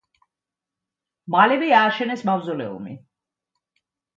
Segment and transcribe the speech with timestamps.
[1.35, 2.99] მალევე ააშენეს მავზოლეუმი.